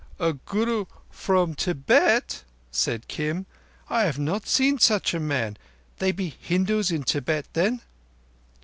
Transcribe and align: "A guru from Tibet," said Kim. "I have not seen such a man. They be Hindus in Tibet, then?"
"A 0.17 0.33
guru 0.33 0.85
from 1.11 1.53
Tibet," 1.53 2.43
said 2.71 3.07
Kim. 3.07 3.45
"I 3.87 4.01
have 4.05 4.17
not 4.17 4.47
seen 4.47 4.79
such 4.79 5.13
a 5.13 5.19
man. 5.19 5.57
They 5.99 6.11
be 6.11 6.35
Hindus 6.41 6.89
in 6.89 7.03
Tibet, 7.03 7.45
then?" 7.53 7.81